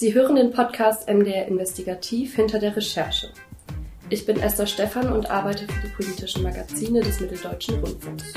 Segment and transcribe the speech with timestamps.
[0.00, 3.28] Sie hören den Podcast MDR Investigativ hinter der Recherche.
[4.08, 8.32] Ich bin Esther Stephan und arbeite für die politischen Magazine des Mitteldeutschen Rundfunks.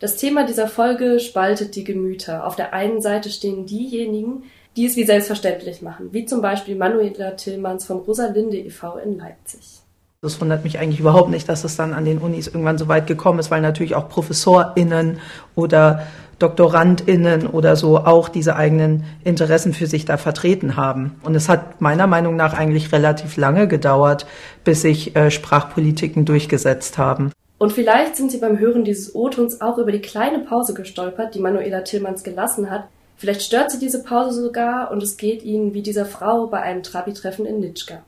[0.00, 2.48] Das Thema dieser Folge spaltet die Gemüter.
[2.48, 4.42] Auf der einen Seite stehen diejenigen,
[4.74, 8.96] die es wie selbstverständlich machen, wie zum Beispiel Manuela Tillmanns vom Rosalinde e.V.
[8.96, 9.84] in Leipzig.
[10.22, 13.06] Das wundert mich eigentlich überhaupt nicht, dass es dann an den Unis irgendwann so weit
[13.06, 15.18] gekommen ist, weil natürlich auch ProfessorInnen
[15.54, 16.06] oder
[16.38, 21.18] DoktorandInnen oder so auch diese eigenen Interessen für sich da vertreten haben.
[21.22, 24.26] Und es hat meiner Meinung nach eigentlich relativ lange gedauert,
[24.62, 27.32] bis sich äh, Sprachpolitiken durchgesetzt haben.
[27.56, 31.40] Und vielleicht sind Sie beim Hören dieses O-Tons auch über die kleine Pause gestolpert, die
[31.40, 32.84] Manuela Tillmanns gelassen hat.
[33.16, 36.82] Vielleicht stört Sie diese Pause sogar und es geht Ihnen wie dieser Frau bei einem
[36.82, 38.02] Trabi-Treffen in Nitschka.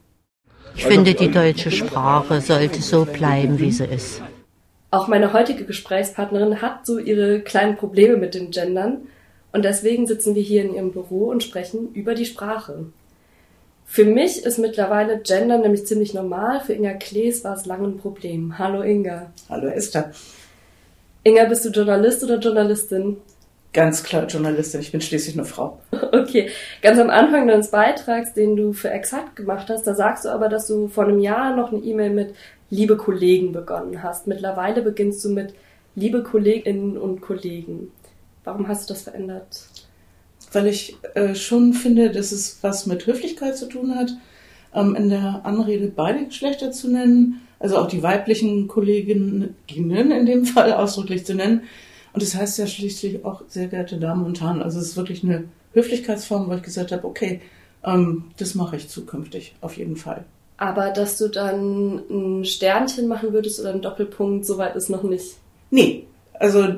[0.75, 4.23] Ich finde, die deutsche Sprache sollte so bleiben, wie sie ist.
[4.91, 9.03] Auch meine heutige Gesprächspartnerin hat so ihre kleinen Probleme mit dem Gendern
[9.53, 12.87] und deswegen sitzen wir hier in ihrem Büro und sprechen über die Sprache.
[13.85, 16.61] Für mich ist mittlerweile Gendern nämlich ziemlich normal.
[16.61, 18.59] Für Inga Klees war es lange ein Problem.
[18.59, 19.31] Hallo Inga.
[19.51, 20.13] Hallo Esther.
[21.25, 23.19] Inga, bist du Journalist oder Journalistin?
[23.73, 25.81] Ganz klar Journalistin, ich bin schließlich eine Frau.
[26.15, 26.51] Okay,
[26.83, 30.49] ganz am Anfang deines Beitrags, den du für Exakt gemacht hast, da sagst du aber,
[30.49, 32.35] dass du vor einem Jahr noch eine E-Mail mit
[32.71, 34.27] liebe Kollegen begonnen hast.
[34.27, 35.55] Mittlerweile beginnst du mit
[35.95, 37.91] liebe Kolleginnen und Kollegen.
[38.45, 39.65] Warum hast du das verändert?
[40.53, 44.13] Weil ich äh, schon finde, dass es was mit Höflichkeit zu tun hat,
[44.75, 50.45] ähm, in der Anrede beide Geschlechter zu nennen, also auch die weiblichen Kolleginnen in dem
[50.45, 51.63] Fall ausdrücklich zu nennen
[52.13, 55.25] und das heißt ja schließlich auch, sehr geehrte Damen und Herren, also es ist wirklich
[55.25, 57.41] eine Höflichkeitsform, wo ich gesagt habe, okay,
[57.85, 60.25] ähm, das mache ich zukünftig, auf jeden Fall.
[60.57, 65.37] Aber dass du dann ein Sternchen machen würdest oder einen Doppelpunkt, soweit ist noch nicht.
[65.71, 66.05] Nee,
[66.39, 66.69] also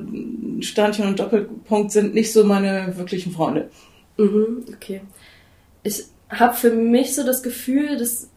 [0.61, 3.71] Sternchen und Doppelpunkt sind nicht so meine wirklichen Freunde.
[4.17, 5.01] Mhm, okay.
[5.83, 8.29] Ich habe für mich so das Gefühl, dass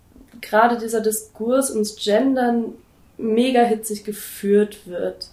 [0.42, 2.74] gerade dieser Diskurs ums Gendern
[3.18, 5.30] mega hitzig geführt wird.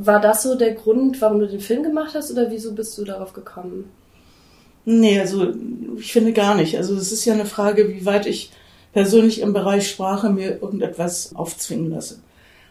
[0.00, 3.04] War das so der Grund, warum du den Film gemacht hast oder wieso bist du
[3.04, 3.90] darauf gekommen?
[4.84, 5.52] Nee, also
[5.98, 6.76] ich finde gar nicht.
[6.76, 8.50] Also es ist ja eine Frage, wie weit ich
[8.92, 12.20] persönlich im Bereich Sprache mir irgendetwas aufzwingen lasse.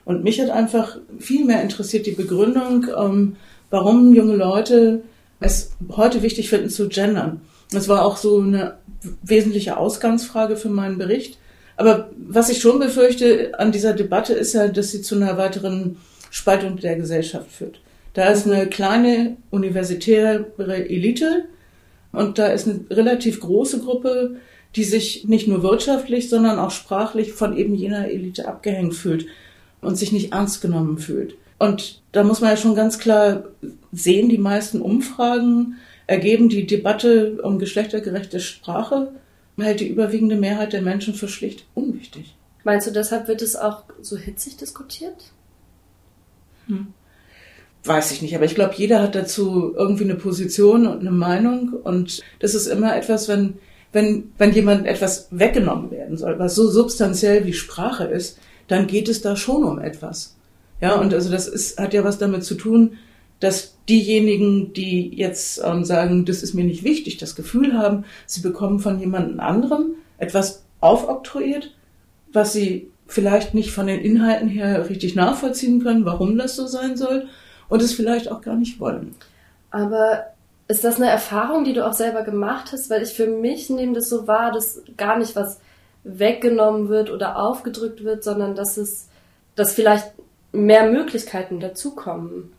[0.06, 3.36] Und mich hat einfach viel mehr interessiert die Begründung, ähm,
[3.70, 5.02] warum junge Leute
[5.40, 7.42] es heute wichtig finden zu gendern.
[7.72, 8.78] Das war auch so eine
[9.22, 11.38] wesentliche Ausgangsfrage für meinen Bericht.
[11.76, 15.98] Aber was ich schon befürchte an dieser Debatte ist ja, dass sie zu einer weiteren
[16.30, 17.80] Spaltung der Gesellschaft führt.
[18.14, 21.46] Da ist eine kleine universitäre Elite
[22.12, 24.38] und da ist eine relativ große Gruppe,
[24.76, 29.28] die sich nicht nur wirtschaftlich, sondern auch sprachlich von eben jener Elite abgehängt fühlt
[29.82, 31.36] und sich nicht ernst genommen fühlt.
[31.60, 33.46] Und da muss man ja schon ganz klar
[33.92, 39.12] sehen, die meisten Umfragen ergeben die Debatte um geschlechtergerechte Sprache,
[39.60, 42.36] hält die überwiegende Mehrheit der Menschen für schlicht unwichtig.
[42.64, 45.32] Meinst du, deshalb wird es auch so hitzig diskutiert?
[46.68, 46.88] Hm.
[47.84, 51.70] Weiß ich nicht, aber ich glaube, jeder hat dazu irgendwie eine Position und eine Meinung
[51.84, 53.56] und das ist immer etwas, wenn,
[53.94, 59.08] wenn, wenn jemand etwas weggenommen werden soll, was so substanziell wie Sprache ist, dann geht
[59.08, 60.36] es da schon um etwas.
[60.82, 62.98] Ja, und also das ist, hat ja was damit zu tun,
[63.40, 68.42] dass diejenigen, die jetzt ähm, sagen, das ist mir nicht wichtig, das Gefühl haben, sie
[68.42, 71.74] bekommen von jemand anderem etwas aufoktroyiert,
[72.34, 76.98] was sie vielleicht nicht von den Inhalten her richtig nachvollziehen können, warum das so sein
[76.98, 77.28] soll
[77.70, 79.16] und es vielleicht auch gar nicht wollen.
[79.72, 80.26] Aber
[80.68, 82.90] ist das eine Erfahrung, die du auch selber gemacht hast?
[82.90, 85.60] Weil ich für mich nehme das so wahr, dass gar nicht was
[86.04, 89.08] weggenommen wird oder aufgedrückt wird, sondern dass es,
[89.56, 90.12] dass vielleicht
[90.52, 92.54] mehr Möglichkeiten dazukommen.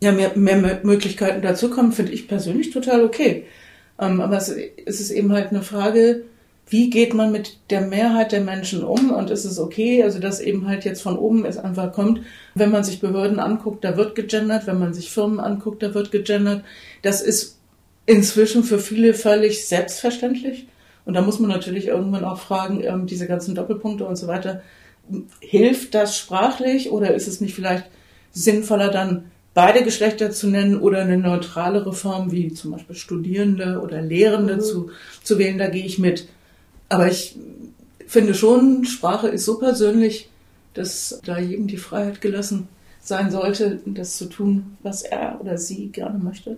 [0.00, 3.46] Ja, mehr, mehr Möglichkeiten dazukommen, finde ich persönlich total okay.
[3.98, 4.48] Ähm, aber es,
[4.86, 6.24] es ist eben halt eine Frage,
[6.70, 10.40] wie geht man mit der Mehrheit der Menschen um und ist es okay, also dass
[10.40, 12.20] eben halt jetzt von oben es einfach kommt,
[12.54, 16.10] wenn man sich Behörden anguckt, da wird gegendert, wenn man sich Firmen anguckt, da wird
[16.10, 16.64] gegendert.
[17.02, 17.58] Das ist
[18.06, 20.66] inzwischen für viele völlig selbstverständlich.
[21.04, 24.62] Und da muss man natürlich irgendwann auch fragen, ähm, diese ganzen Doppelpunkte und so weiter,
[25.40, 27.84] hilft das sprachlich oder ist es nicht vielleicht
[28.30, 34.02] sinnvoller dann beide Geschlechter zu nennen oder eine neutralere Form wie zum Beispiel Studierende oder
[34.02, 34.60] Lehrende mhm.
[34.60, 34.90] zu,
[35.22, 36.28] zu wählen, da gehe ich mit.
[36.88, 37.36] Aber ich
[38.06, 40.30] finde schon, Sprache ist so persönlich,
[40.74, 42.68] dass da jedem die Freiheit gelassen
[43.00, 46.56] sein sollte, das zu tun, was er oder sie gerne möchte.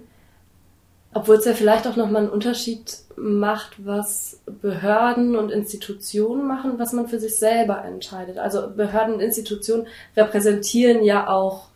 [1.12, 6.92] Obwohl es ja vielleicht auch nochmal einen Unterschied macht, was Behörden und Institutionen machen, was
[6.92, 8.38] man für sich selber entscheidet.
[8.38, 11.68] Also Behörden und Institutionen repräsentieren ja auch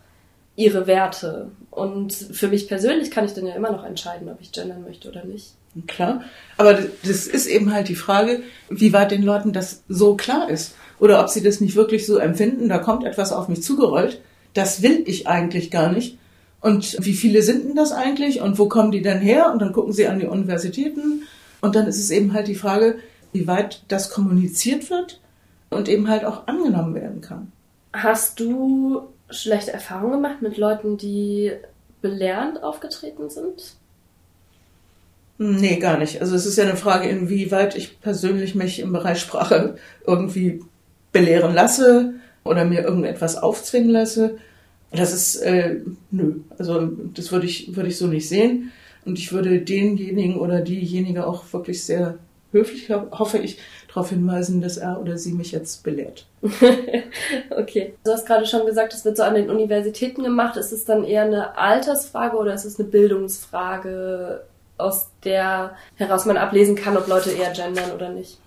[0.55, 1.51] ihre Werte.
[1.75, 5.09] Und für mich persönlich kann ich dann ja immer noch entscheiden, ob ich gendern möchte
[5.09, 5.55] oder nicht.
[5.87, 6.21] Klar.
[6.55, 10.75] Aber das ist eben halt die Frage, wie weit den Leuten das so klar ist.
[10.99, 14.21] Oder ob sie das nicht wirklich so empfinden, da kommt etwas auf mich zugerollt.
[14.53, 16.17] Das will ich eigentlich gar nicht.
[16.61, 18.39] Und wie viele sind denn das eigentlich?
[18.39, 19.51] Und wo kommen die denn her?
[19.51, 21.23] Und dann gucken sie an die Universitäten.
[21.59, 22.99] Und dann ist es eben halt die Frage,
[23.33, 25.19] wie weit das kommuniziert wird
[25.69, 27.51] und eben halt auch angenommen werden kann.
[27.91, 31.51] Hast du schlechte Erfahrungen gemacht mit Leuten, die
[32.01, 33.75] belehrend aufgetreten sind?
[35.37, 36.21] Nee, gar nicht.
[36.21, 40.61] Also es ist ja eine Frage, inwieweit ich persönlich mich im Bereich Sprache irgendwie
[41.11, 44.37] belehren lasse oder mir irgendetwas aufzwingen lasse.
[44.91, 46.35] Das ist, äh, nö.
[46.57, 48.71] Also das würde ich, würde ich so nicht sehen.
[49.03, 52.17] Und ich würde denjenigen oder diejenige auch wirklich sehr
[52.51, 53.59] höflich, hoffe ich,
[53.95, 56.27] darauf hinweisen, dass er oder sie mich jetzt belehrt.
[57.49, 57.93] okay.
[58.03, 60.57] Du hast gerade schon gesagt, es wird so an den Universitäten gemacht.
[60.57, 64.41] Ist es dann eher eine Altersfrage oder ist es eine Bildungsfrage?
[64.77, 68.39] aus der heraus man ablesen kann, ob Leute eher gendern oder nicht.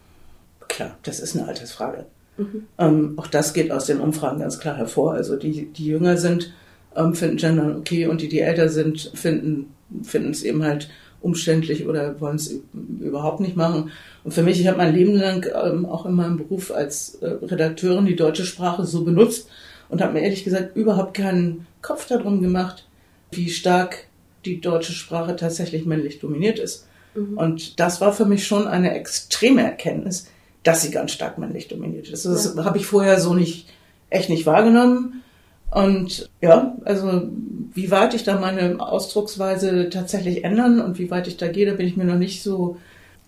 [0.69, 2.07] Klar, das ist eine Altersfrage.
[2.37, 2.67] Mhm.
[2.79, 5.15] Ähm, auch das geht aus den Umfragen ganz klar hervor.
[5.15, 6.53] Also die, die jünger sind,
[6.95, 11.87] ähm, finden Gendern okay und die, die älter sind, finden finden es eben halt umständlich
[11.87, 12.61] oder wollen es
[13.01, 13.91] überhaupt nicht machen.
[14.25, 17.27] Und für mich, ich habe mein Leben lang ähm, auch in meinem Beruf als äh,
[17.43, 19.49] Redakteurin die deutsche Sprache so benutzt
[19.89, 22.87] und habe mir ehrlich gesagt überhaupt keinen Kopf darum gemacht,
[23.31, 24.07] wie stark
[24.45, 26.87] die deutsche Sprache tatsächlich männlich dominiert ist.
[27.15, 27.37] Mhm.
[27.37, 30.29] Und das war für mich schon eine extreme Erkenntnis,
[30.63, 32.25] dass sie ganz stark männlich dominiert ist.
[32.25, 32.65] Das ja.
[32.65, 33.69] habe ich vorher so nicht,
[34.11, 35.23] echt nicht wahrgenommen.
[35.71, 37.29] Und ja, also
[37.75, 41.75] wie weit ich da meine Ausdrucksweise tatsächlich ändern und wie weit ich da gehe, da
[41.75, 42.79] bin ich mir noch nicht so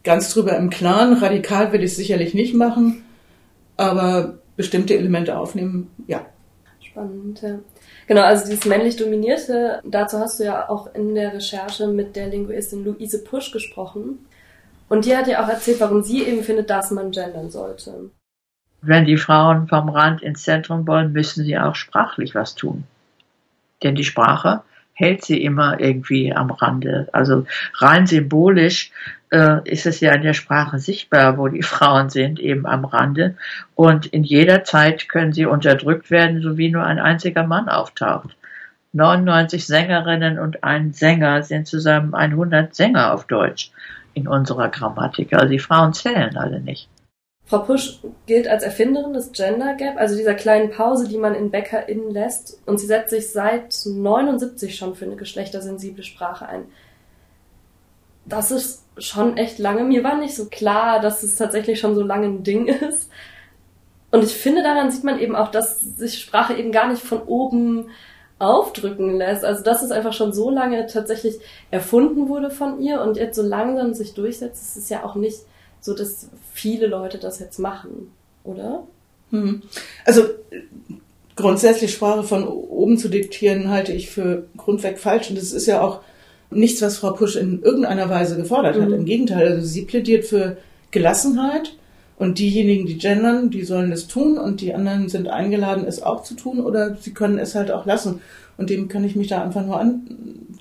[0.04, 1.14] ganz drüber im Klaren.
[1.14, 3.04] Radikal will ich es sicherlich nicht machen,
[3.76, 6.26] aber bestimmte Elemente aufnehmen, ja.
[6.80, 7.58] Spannend, ja.
[8.06, 12.28] Genau, also dieses männlich dominierte, dazu hast du ja auch in der Recherche mit der
[12.28, 14.26] Linguistin Luise Pusch gesprochen.
[14.88, 18.10] Und die hat ja auch erzählt, warum sie eben findet, dass man gendern sollte.
[18.82, 22.84] Wenn die Frauen vom Rand ins Zentrum wollen, müssen sie auch sprachlich was tun.
[23.82, 24.62] Denn die Sprache
[24.94, 27.08] hält sie immer irgendwie am Rande.
[27.12, 28.90] Also rein symbolisch
[29.30, 33.36] äh, ist es ja in der Sprache sichtbar, wo die Frauen sind, eben am Rande.
[33.74, 38.36] Und in jeder Zeit können sie unterdrückt werden, so wie nur ein einziger Mann auftaucht.
[38.92, 43.70] 99 Sängerinnen und ein Sänger sind zusammen 100 Sänger auf Deutsch
[44.14, 45.32] in unserer Grammatik.
[45.32, 46.88] Also die Frauen zählen alle nicht.
[47.50, 51.50] Frau Pusch gilt als Erfinderin des Gender Gap, also dieser kleinen Pause, die man in
[51.50, 52.60] BäckerInnen lässt.
[52.64, 56.66] Und sie setzt sich seit 79 schon für eine geschlechtersensible Sprache ein.
[58.24, 59.82] Das ist schon echt lange.
[59.82, 63.10] Mir war nicht so klar, dass es tatsächlich schon so lange ein Ding ist.
[64.12, 67.20] Und ich finde, daran sieht man eben auch, dass sich Sprache eben gar nicht von
[67.22, 67.88] oben
[68.38, 69.44] aufdrücken lässt.
[69.44, 71.40] Also, dass es einfach schon so lange tatsächlich
[71.72, 75.40] erfunden wurde von ihr und jetzt so langsam sich durchsetzt, das ist ja auch nicht
[75.80, 78.12] so dass viele Leute das jetzt machen,
[78.44, 78.84] oder?
[79.30, 79.62] Hm.
[80.04, 80.24] Also
[81.36, 85.30] grundsätzlich Sprache von oben zu diktieren, halte ich für grundweg falsch.
[85.30, 86.00] Und das ist ja auch
[86.50, 88.82] nichts, was Frau Pusch in irgendeiner Weise gefordert mhm.
[88.82, 88.90] hat.
[88.90, 90.56] Im Gegenteil, also sie plädiert für
[90.90, 91.74] Gelassenheit.
[92.20, 96.22] Und diejenigen, die gendern, die sollen es tun und die anderen sind eingeladen, es auch
[96.22, 98.20] zu tun oder sie können es halt auch lassen.
[98.58, 100.02] Und dem kann ich mich da einfach nur an,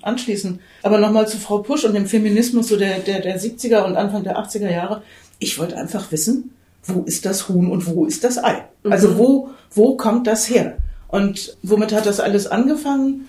[0.00, 0.58] anschließen.
[0.82, 4.24] Aber nochmal zu Frau Pusch und dem Feminismus so der, der, der 70er und Anfang
[4.24, 5.02] der 80er Jahre.
[5.38, 8.64] Ich wollte einfach wissen, wo ist das Huhn und wo ist das Ei?
[8.82, 8.92] Mhm.
[8.92, 10.78] Also wo, wo kommt das her?
[11.08, 13.28] Und womit hat das alles angefangen?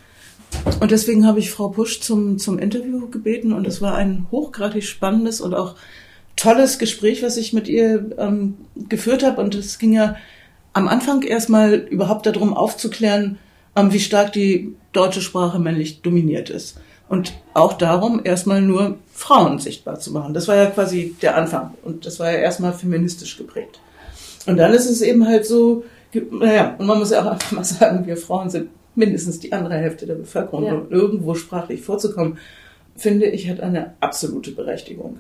[0.80, 4.86] Und deswegen habe ich Frau Pusch zum, zum Interview gebeten und es war ein hochgradig
[4.86, 5.76] spannendes und auch
[6.42, 8.58] tolles Gespräch, was ich mit ihr ähm,
[8.90, 9.42] geführt habe.
[9.42, 10.16] Und es ging ja
[10.74, 13.38] am Anfang erstmal überhaupt darum aufzuklären,
[13.76, 16.80] ähm, wie stark die deutsche Sprache männlich dominiert ist.
[17.08, 20.34] Und auch darum, erstmal nur Frauen sichtbar zu machen.
[20.34, 21.76] Das war ja quasi der Anfang.
[21.84, 23.80] Und das war ja erstmal feministisch geprägt.
[24.48, 25.84] Und dann ist es eben halt so,
[26.32, 29.76] naja, und man muss ja auch einfach mal sagen, wir Frauen sind mindestens die andere
[29.76, 30.66] Hälfte der Bevölkerung.
[30.66, 30.74] Ja.
[30.74, 32.40] Und irgendwo sprachlich vorzukommen,
[32.96, 35.20] finde ich, hat eine absolute Berechtigung.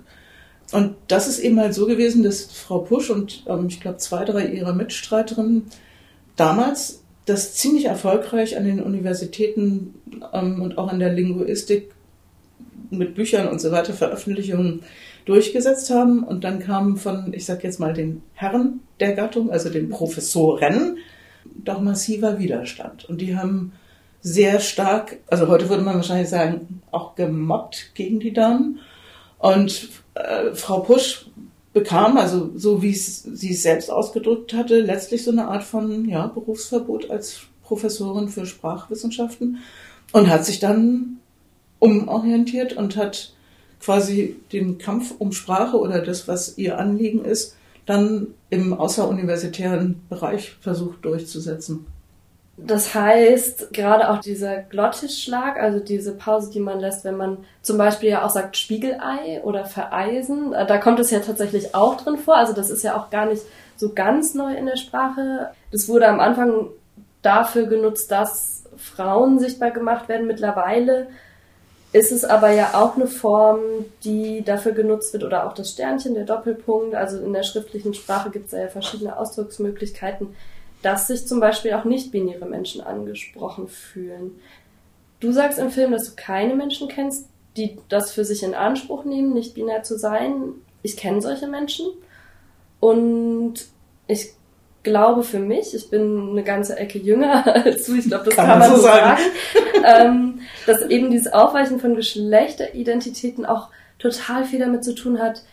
[0.72, 4.24] Und das ist eben halt so gewesen, dass Frau Pusch und ähm, ich glaube zwei,
[4.24, 5.64] drei ihrer Mitstreiterinnen
[6.36, 9.96] damals das ziemlich erfolgreich an den Universitäten
[10.34, 11.92] ähm, und auch an der Linguistik
[12.90, 14.82] mit Büchern und so weiter Veröffentlichungen
[15.26, 16.24] durchgesetzt haben.
[16.24, 20.98] Und dann kamen von, ich sag jetzt mal, den Herren der Gattung, also den Professoren,
[21.64, 23.06] doch massiver Widerstand.
[23.06, 23.74] Und die haben
[24.22, 28.80] sehr stark, also heute würde man wahrscheinlich sagen, auch gemobbt gegen die Damen.
[29.42, 31.26] Und äh, Frau Pusch
[31.74, 36.28] bekam, also so wie sie es selbst ausgedrückt hatte, letztlich so eine Art von ja,
[36.28, 39.60] Berufsverbot als Professorin für Sprachwissenschaften
[40.12, 41.18] und hat sich dann
[41.80, 43.34] umorientiert und hat
[43.80, 47.56] quasi den Kampf um Sprache oder das, was ihr Anliegen ist,
[47.88, 51.88] dann im außeruniversitären Bereich versucht durchzusetzen.
[52.58, 57.78] Das heißt, gerade auch dieser Glottisschlag, also diese Pause, die man lässt, wenn man zum
[57.78, 62.18] Beispiel ja auch sagt Spiegelei oder Vereisen, äh, da kommt es ja tatsächlich auch drin
[62.18, 62.36] vor.
[62.36, 63.42] Also das ist ja auch gar nicht
[63.78, 65.50] so ganz neu in der Sprache.
[65.72, 66.68] Das wurde am Anfang
[67.22, 70.28] dafür genutzt, dass Frauen sichtbar gemacht werden.
[70.28, 71.08] Mittlerweile
[71.94, 73.60] ist es aber ja auch eine Form,
[74.04, 76.96] die dafür genutzt wird, oder auch das Sternchen, der Doppelpunkt.
[76.96, 80.36] Also in der schriftlichen Sprache gibt es ja verschiedene Ausdrucksmöglichkeiten
[80.82, 84.40] dass sich zum Beispiel auch nicht-binäre Menschen angesprochen fühlen.
[85.20, 89.04] Du sagst im Film, dass du keine Menschen kennst, die das für sich in Anspruch
[89.04, 90.54] nehmen, nicht binär zu sein.
[90.84, 91.88] Ich kenne solche Menschen
[92.80, 93.54] und
[94.08, 94.34] ich
[94.84, 98.48] glaube für mich, ich bin eine ganze Ecke jünger als du, ich glaube, das kann,
[98.48, 99.22] kann man so sagen,
[99.84, 103.70] sagen ähm, dass eben dieses Aufweichen von Geschlechteridentitäten auch
[104.00, 105.44] total viel damit zu tun hat,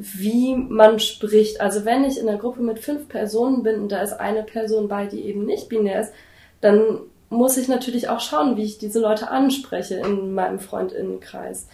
[0.00, 1.60] wie man spricht.
[1.60, 4.88] Also wenn ich in einer Gruppe mit fünf Personen bin und da ist eine Person
[4.88, 6.12] bei, die eben nicht binär ist,
[6.60, 11.66] dann muss ich natürlich auch schauen, wie ich diese Leute anspreche in meinem Freundinnenkreis.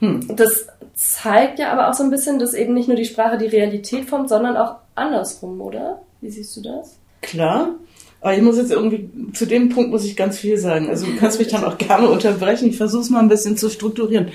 [0.00, 0.36] Hm.
[0.36, 3.46] Das zeigt ja aber auch so ein bisschen, dass eben nicht nur die Sprache die
[3.46, 6.02] Realität formt, sondern auch andersrum, oder?
[6.20, 6.98] Wie siehst du das?
[7.22, 7.74] Klar.
[8.20, 10.88] Aber ich muss jetzt irgendwie, zu dem Punkt muss ich ganz viel sagen.
[10.88, 12.68] Also du kannst mich dann auch gerne unterbrechen.
[12.68, 14.28] Ich versuche es mal ein bisschen zu strukturieren.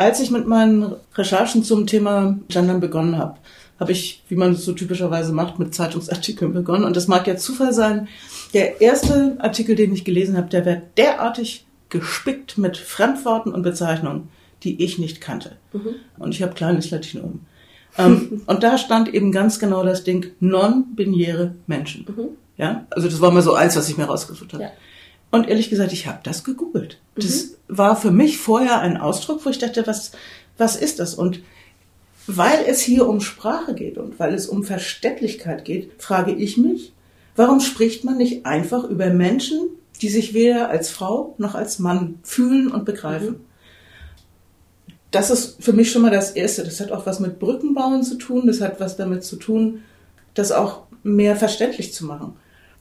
[0.00, 3.36] Als ich mit meinen Recherchen zum Thema Gendern begonnen habe,
[3.78, 6.84] habe ich, wie man es so typischerweise macht, mit Zeitungsartikeln begonnen.
[6.84, 8.08] Und das mag ja Zufall sein.
[8.54, 14.30] Der erste Artikel, den ich gelesen habe, der wird derartig gespickt mit Fremdworten und Bezeichnungen,
[14.62, 15.58] die ich nicht kannte.
[15.74, 15.96] Mhm.
[16.18, 17.40] Und ich habe kleines Latinum.
[17.98, 22.06] ähm, und da stand eben ganz genau das Ding non-binäre Menschen.
[22.08, 22.28] Mhm.
[22.56, 24.62] Ja, also das war mal so eins, was ich mir rausgesucht habe.
[24.62, 24.70] Ja.
[25.30, 26.98] Und ehrlich gesagt, ich habe das gegoogelt.
[27.16, 27.22] Mhm.
[27.22, 30.12] Das war für mich vorher ein Ausdruck, wo ich dachte, was,
[30.58, 31.14] was ist das?
[31.14, 31.40] Und
[32.26, 36.92] weil es hier um Sprache geht und weil es um Verständlichkeit geht, frage ich mich,
[37.36, 39.60] warum spricht man nicht einfach über Menschen,
[40.02, 43.28] die sich weder als Frau noch als Mann fühlen und begreifen?
[43.28, 43.44] Mhm.
[45.12, 46.62] Das ist für mich schon mal das Erste.
[46.62, 48.46] Das hat auch was mit Brückenbauen zu tun.
[48.46, 49.82] Das hat was damit zu tun,
[50.34, 52.36] das auch mehr verständlich zu machen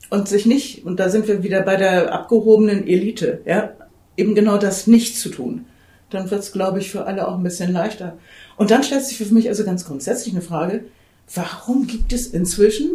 [0.09, 3.73] und sich nicht, und da sind wir wieder bei der abgehobenen Elite, ja,
[4.17, 5.65] eben genau das nicht zu tun.
[6.09, 8.17] Dann wird es, glaube ich, für alle auch ein bisschen leichter.
[8.57, 10.85] Und dann stellt sich für mich also ganz grundsätzlich eine Frage,
[11.33, 12.89] warum gibt es inzwischen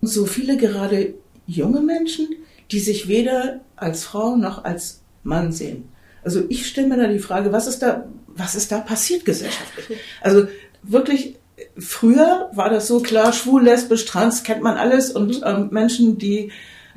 [0.00, 1.14] so viele gerade
[1.46, 2.28] junge Menschen,
[2.70, 5.88] die sich weder als Frau noch als Mann sehen?
[6.22, 9.98] Also ich stelle mir da die Frage, was ist da, was ist da passiert gesellschaftlich?
[10.20, 10.46] Also
[10.82, 11.36] wirklich
[11.78, 15.44] früher war das so klar, schwul, lesbisch, trans, kennt man alles und mhm.
[15.44, 16.50] ähm, Menschen, die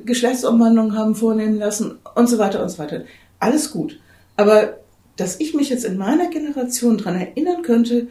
[0.03, 3.03] Geschlechtsumwandlung haben vornehmen lassen und so weiter und so weiter.
[3.39, 3.99] Alles gut.
[4.37, 4.77] Aber
[5.15, 8.07] dass ich mich jetzt in meiner Generation dran erinnern könnte,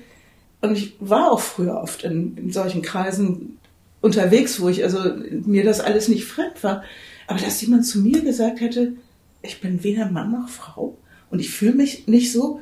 [0.63, 3.59] und ich war auch früher oft in, in solchen Kreisen
[4.01, 6.83] unterwegs, wo ich also mir das alles nicht fremd war,
[7.27, 8.93] aber dass jemand zu mir gesagt hätte,
[9.43, 10.99] ich bin weder Mann noch Frau
[11.31, 12.61] und ich fühle mich nicht so,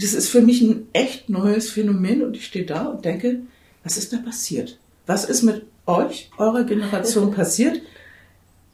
[0.00, 3.40] das ist für mich ein echt neues Phänomen und ich stehe da und denke,
[3.84, 4.78] was ist da passiert?
[5.06, 7.80] Was ist mit euch, eurer Generation passiert?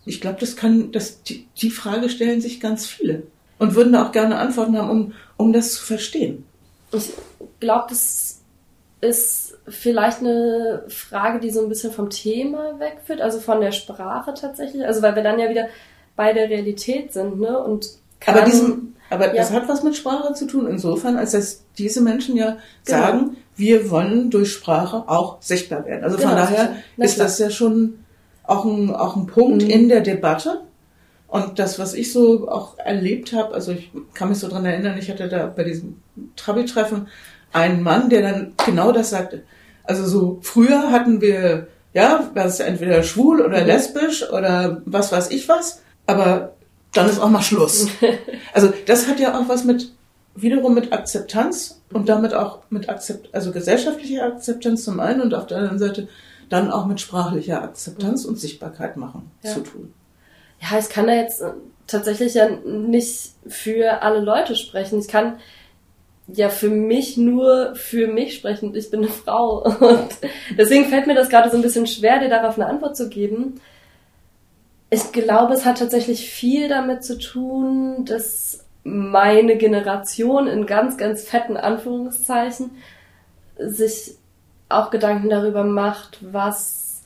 [0.05, 3.25] Ich glaube, das kann, das, die, die Frage stellen sich ganz viele
[3.59, 6.45] und würden da auch gerne Antworten haben, um, um das zu verstehen.
[6.93, 7.13] Ich
[7.59, 8.41] glaube, das
[9.01, 14.35] ist vielleicht eine Frage, die so ein bisschen vom Thema wegführt, also von der Sprache
[14.35, 15.69] tatsächlich, also weil wir dann ja wieder
[16.15, 17.59] bei der Realität sind, ne?
[17.59, 17.89] Und
[18.21, 19.35] kann, Aber diesem, aber ja.
[19.35, 22.99] das hat was mit Sprache zu tun, insofern, als dass diese Menschen ja genau.
[22.99, 26.05] sagen, wir wollen durch Sprache auch sichtbar werden.
[26.05, 28.01] Also genau, von daher ist das ja schon
[28.45, 29.71] auch ein, auch ein Punkt mhm.
[29.71, 30.63] in der Debatte.
[31.29, 34.97] Und das, was ich so auch erlebt habe, also ich kann mich so dran erinnern,
[34.99, 36.01] ich hatte da bei diesem
[36.37, 37.09] Trabi-Treffen
[37.53, 39.43] einen Mann, der dann genau das sagte.
[39.83, 43.67] Also so früher hatten wir, ja, was entweder schwul oder mhm.
[43.67, 46.56] lesbisch oder was weiß ich was, aber
[46.97, 47.89] dann ist auch mal Schluss.
[48.53, 49.93] Also das hat ja auch was mit
[50.35, 55.47] wiederum mit Akzeptanz und damit auch mit Akzept, also gesellschaftlicher Akzeptanz zum einen und auf
[55.47, 56.09] der anderen Seite
[56.49, 59.51] dann auch mit sprachlicher Akzeptanz und Sichtbarkeit machen ja.
[59.51, 59.93] zu tun.
[60.61, 61.51] Ja, ich kann da jetzt äh,
[61.87, 65.01] tatsächlich ja nicht für alle Leute sprechen.
[65.01, 65.39] Ich kann
[66.29, 68.75] ja für mich nur für mich sprechen.
[68.75, 70.09] Ich bin eine Frau und
[70.57, 73.61] deswegen fällt mir das gerade so ein bisschen schwer, dir darauf eine Antwort zu geben
[74.89, 81.25] Ich glaube, es hat tatsächlich viel damit zu tun, dass meine Generation in ganz, ganz
[81.25, 82.71] fetten Anführungszeichen
[83.59, 84.17] sich
[84.69, 87.03] auch Gedanken darüber macht, was,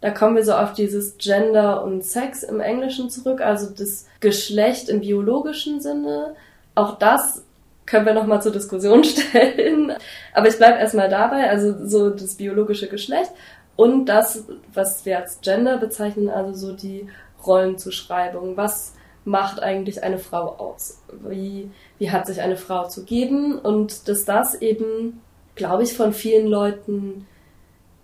[0.00, 4.88] da kommen wir so auf dieses Gender und Sex im Englischen zurück, also das Geschlecht
[4.88, 6.34] im biologischen Sinne.
[6.74, 7.44] Auch das
[7.84, 9.92] können wir nochmal zur Diskussion stellen.
[10.32, 13.32] Aber ich bleibe erstmal dabei, also so das biologische Geschlecht
[13.78, 14.42] und das,
[14.74, 17.08] was wir als Gender bezeichnen, also so die
[17.46, 18.56] Rollenzuschreibung.
[18.56, 18.94] Was
[19.24, 21.00] macht eigentlich eine Frau aus?
[21.28, 21.70] Wie,
[22.00, 23.56] wie hat sich eine Frau zu geben?
[23.56, 25.20] Und dass das eben,
[25.54, 27.28] glaube ich, von vielen Leuten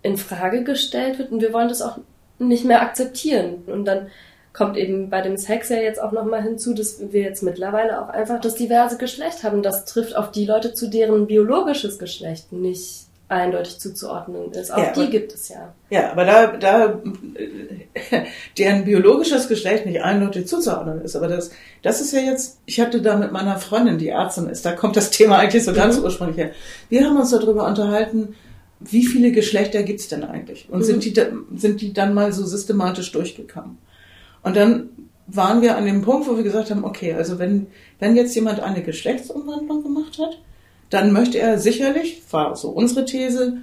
[0.03, 1.99] in Frage gestellt wird und wir wollen das auch
[2.39, 3.65] nicht mehr akzeptieren.
[3.67, 4.13] Und dann
[4.53, 8.11] kommt eben bei dem Sex ja jetzt auch nochmal hinzu, dass wir jetzt mittlerweile auch
[8.11, 9.65] einfach das diverse Geschlecht haben.
[9.65, 14.73] Das trifft auf die Leute zu, deren biologisches Geschlecht nicht eindeutig zuzuordnen ist.
[14.73, 15.75] Auch ja, die gibt es ja.
[15.91, 17.03] Ja, aber da, da
[18.59, 21.17] deren biologisches Geschlecht nicht eindeutig zuzuordnen ist.
[21.17, 21.51] Aber das,
[21.83, 24.97] das ist ja jetzt, ich hatte da mit meiner Freundin, die Ärztin ist, da kommt
[24.97, 26.05] das Thema eigentlich so ganz mhm.
[26.05, 26.51] ursprünglich her.
[26.89, 28.35] Wir haben uns darüber unterhalten,
[28.81, 30.69] wie viele Geschlechter gibt's denn eigentlich?
[30.71, 30.85] Und mhm.
[30.85, 31.15] sind, die,
[31.57, 33.79] sind die dann mal so systematisch durchgekommen?
[34.43, 34.91] Und dann
[35.27, 37.67] waren wir an dem Punkt, wo wir gesagt haben, okay, also wenn,
[37.99, 40.39] wenn jetzt jemand eine Geschlechtsumwandlung gemacht hat,
[40.95, 43.59] dann möchte er sicherlich, war so unsere These,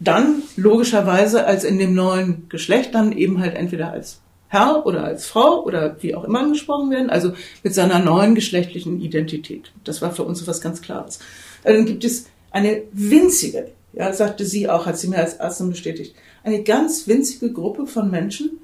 [0.00, 5.24] dann logischerweise als in dem neuen Geschlecht dann eben halt entweder als Herr oder als
[5.24, 9.72] Frau oder wie auch immer angesprochen werden, also mit seiner neuen geschlechtlichen Identität.
[9.84, 11.20] Das war für uns was ganz Klares.
[11.64, 15.70] Also dann gibt es eine winzige, ja, sagte sie auch, hat sie mir als Ärztin
[15.70, 18.58] bestätigt, eine ganz winzige Gruppe von Menschen,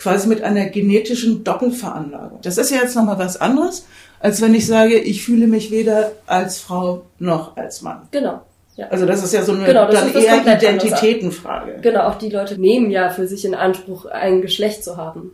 [0.00, 2.40] quasi mit einer genetischen Doppelveranlagung.
[2.42, 3.86] Das ist ja jetzt nochmal was anderes,
[4.18, 8.08] als wenn ich sage, ich fühle mich weder als Frau noch als Mann.
[8.10, 8.40] Genau.
[8.76, 8.88] Ja.
[8.88, 11.80] Also das ist ja so eine genau, dann eher Identitätenfrage.
[11.82, 15.32] Genau, auch die Leute nehmen ja für sich in Anspruch, ein Geschlecht zu haben.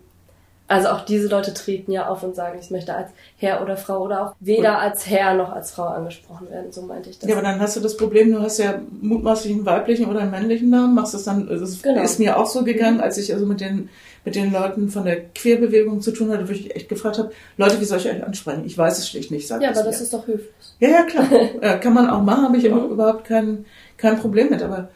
[0.68, 4.02] Also auch diese Leute treten ja auf und sagen, ich möchte als Herr oder Frau
[4.02, 6.72] oder auch weder und als Herr noch als Frau angesprochen werden.
[6.72, 7.28] So meinte ich das.
[7.28, 10.32] Ja, aber dann hast du das Problem, du hast ja mutmaßlich einen weiblichen oder einen
[10.32, 12.02] männlichen Namen, machst das dann, das genau.
[12.02, 13.90] ist mir auch so gegangen, als ich also mit den,
[14.26, 17.80] mit den Leuten von der Queerbewegung zu tun hatte, wo ich echt gefragt habe, Leute,
[17.80, 18.64] wie soll ich euch ansprechen?
[18.66, 20.02] Ich weiß es schlicht nicht, sagt Ja, aber das mir.
[20.02, 20.50] ist doch höflich.
[20.80, 21.28] Ja, ja, klar.
[21.60, 23.64] äh, kann man auch machen, habe ich auch überhaupt kein,
[23.96, 24.88] kein Problem mit, aber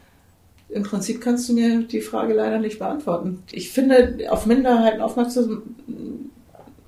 [0.68, 3.44] im Prinzip kannst du mir die Frage leider nicht beantworten.
[3.52, 5.62] Ich finde, auf Minderheiten aufmerksam,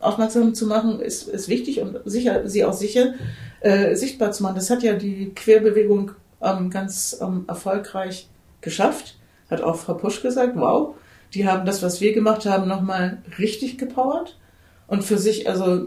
[0.00, 3.14] aufmerksam zu machen, ist, ist wichtig und sicher, sie auch sicher
[3.60, 4.56] äh, sichtbar zu machen.
[4.56, 6.10] Das hat ja die Querbewegung
[6.42, 8.28] ähm, ganz ähm, erfolgreich
[8.60, 9.16] geschafft.
[9.48, 10.96] Hat auch Frau Pusch gesagt, wow,
[11.34, 14.38] die haben das, was wir gemacht haben, nochmal richtig gepowert
[14.86, 15.86] und für sich also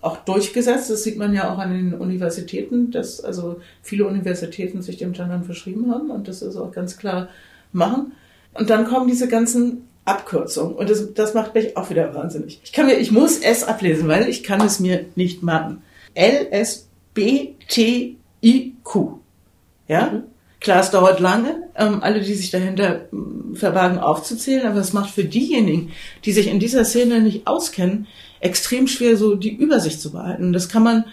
[0.00, 0.90] auch durchgesetzt.
[0.90, 5.44] Das sieht man ja auch an den Universitäten, dass also viele Universitäten sich dem Gendern
[5.44, 7.28] verschrieben haben und das ist auch ganz klar
[7.72, 8.12] machen.
[8.54, 12.60] Und dann kommen diese ganzen Abkürzungen und das, das macht mich auch wieder wahnsinnig.
[12.62, 15.82] Ich kann mir, ich muss es ablesen, weil ich kann es mir nicht machen.
[16.14, 19.18] L S B T I Q.
[19.88, 20.10] Ja?
[20.10, 20.22] Mhm.
[20.66, 23.02] Klar, es dauert lange, ähm, alle, die sich dahinter
[23.54, 25.92] verwagen, aufzuzählen, aber es macht für diejenigen,
[26.24, 28.08] die sich in dieser Szene nicht auskennen,
[28.40, 30.52] extrem schwer, so die Übersicht zu behalten.
[30.52, 31.04] Das kann man,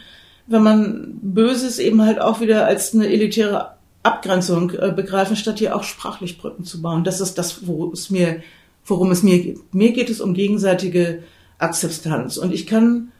[0.48, 5.76] wenn man Böses eben halt auch wieder als eine elitäre Abgrenzung äh, begreifen, statt hier
[5.76, 7.04] auch sprachlich Brücken zu bauen.
[7.04, 8.42] Das ist das, worum es mir,
[8.88, 9.72] worum es mir geht.
[9.72, 11.22] Mir geht es um gegenseitige
[11.60, 12.38] Akzeptanz.
[12.38, 13.12] Und ich kann,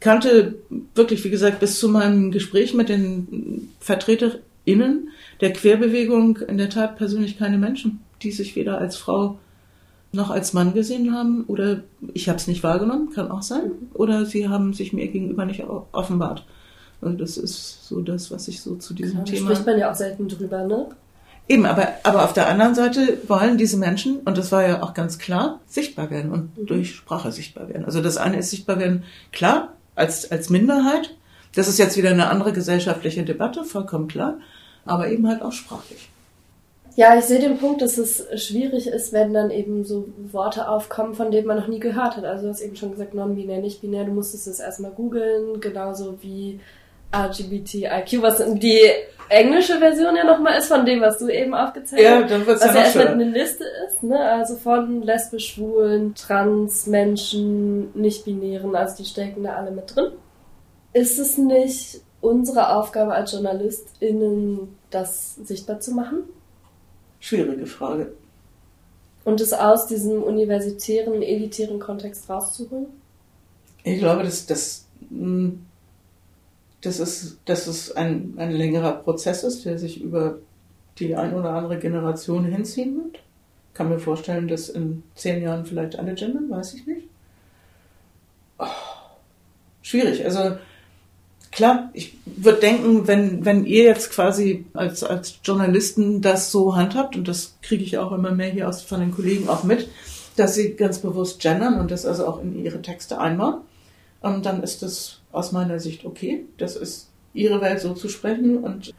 [0.00, 0.54] kannte
[0.94, 3.68] wirklich, wie gesagt, bis zu meinem Gespräch mit den
[4.64, 5.08] VertreterInnen
[5.40, 9.38] der Querbewegung in der Tat persönlich keine Menschen, die sich weder als Frau
[10.12, 14.26] noch als Mann gesehen haben oder ich habe es nicht wahrgenommen, kann auch sein, oder
[14.26, 16.44] sie haben sich mir gegenüber nicht offenbart.
[17.00, 19.48] Und das ist so das, was ich so zu diesem ja, Thema.
[19.48, 20.88] Da spricht man ja auch selten drüber, ne?
[21.48, 24.94] Eben, aber, aber auf der anderen Seite wollen diese Menschen, und das war ja auch
[24.94, 26.66] ganz klar, sichtbar werden und mhm.
[26.66, 27.84] durch Sprache sichtbar werden.
[27.84, 31.16] Also das eine ist sichtbar werden, klar, als, als Minderheit.
[31.54, 34.38] Das ist jetzt wieder eine andere gesellschaftliche Debatte, vollkommen klar,
[34.84, 36.08] aber eben halt auch sprachlich.
[36.94, 41.14] Ja, ich sehe den Punkt, dass es schwierig ist, wenn dann eben so Worte aufkommen,
[41.14, 42.24] von denen man noch nie gehört hat.
[42.24, 46.18] Also du hast eben schon gesagt, non-binär, nicht binär, du musstest es erstmal googeln, genauso
[46.20, 46.60] wie
[47.14, 48.80] LGBTIQ, was die
[49.28, 52.20] englische Version ja nochmal ist von dem, was du eben aufgezählt hast.
[52.20, 54.18] Ja, dann wird's was ja, ja erstmal eine Liste ist, ne?
[54.18, 60.12] Also von lesbisch, schwulen, trans, Menschen, nicht-binären, also die stecken da alle mit drin.
[60.92, 66.24] Ist es nicht unsere Aufgabe als JournalistInnen, das sichtbar zu machen?
[67.20, 68.12] Schwierige Frage.
[69.24, 72.86] Und es aus diesem universitären, elitären Kontext rauszuholen?
[73.84, 75.64] Ich glaube, dass das, hm,
[76.80, 80.38] das ist, dass es ein, ein längerer Prozess ist, der sich über
[80.98, 83.20] die ein oder andere Generation hinziehen wird.
[83.74, 87.08] kann mir vorstellen, dass in zehn Jahren vielleicht alle gendern, weiß ich nicht.
[88.58, 88.66] Oh,
[89.80, 90.24] schwierig.
[90.24, 90.56] Also
[91.52, 97.14] klar, ich würde denken, wenn, wenn ihr jetzt quasi als, als Journalisten das so handhabt,
[97.14, 99.88] und das kriege ich auch immer mehr hier aus, von den Kollegen auch mit,
[100.36, 103.60] dass sie ganz bewusst gendern und das also auch in ihre Texte einbauen,
[104.24, 106.46] ähm, dann ist das aus meiner Sicht okay.
[106.56, 108.92] Das ist ihre Welt so zu sprechen und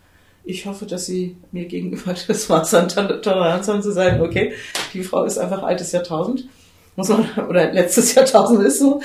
[0.45, 4.53] ich hoffe, dass sie mir gegenüber das Maß an Toleranz haben zu sagen, okay,
[4.93, 6.47] die Frau ist einfach altes Jahrtausend,
[6.95, 9.01] muss man, oder letztes Jahrtausend ist so,